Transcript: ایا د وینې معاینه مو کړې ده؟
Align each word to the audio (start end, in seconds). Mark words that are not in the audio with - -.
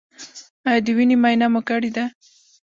ایا 0.67 0.81
د 0.85 0.87
وینې 0.97 1.15
معاینه 1.21 1.47
مو 1.53 1.61
کړې 1.69 1.89
ده؟ 1.95 2.05